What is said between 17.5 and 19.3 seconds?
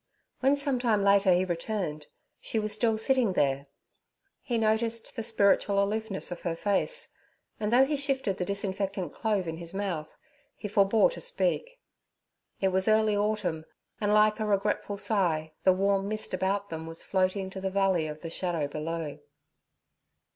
to the valley of the shadow below.